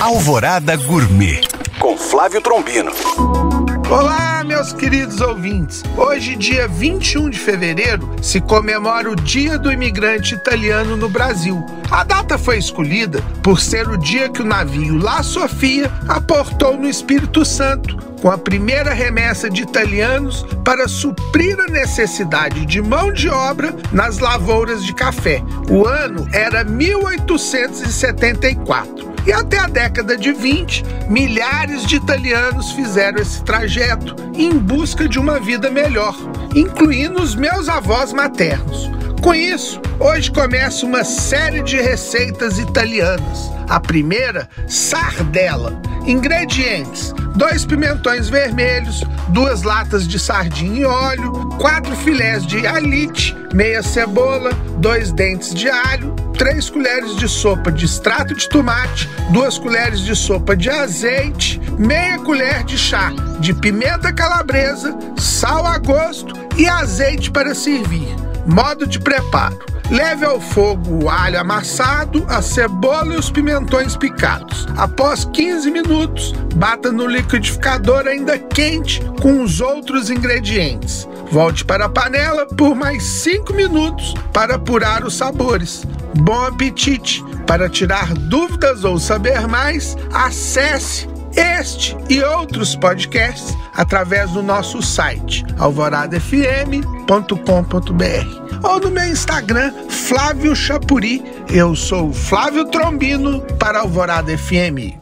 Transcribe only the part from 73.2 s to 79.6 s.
pimentões picados. Após 15 minutos, bata no liquidificador ainda quente com os